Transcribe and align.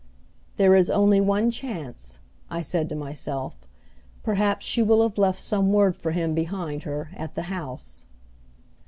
"There 0.57 0.73
is 0.73 0.89
only 0.89 1.21
one 1.21 1.51
chance," 1.51 2.21
I 2.49 2.61
said 2.63 2.89
to 2.89 2.95
myself. 2.95 3.67
"Perhaps 4.23 4.65
she 4.65 4.81
will 4.81 5.03
have 5.03 5.19
left 5.19 5.39
some 5.39 5.71
word 5.71 5.95
for 5.95 6.09
him 6.09 6.33
behind 6.33 6.81
her 6.85 7.11
at 7.15 7.35
the 7.35 7.43
house." 7.53 8.07